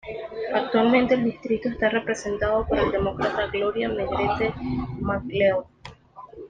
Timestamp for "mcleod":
4.99-5.65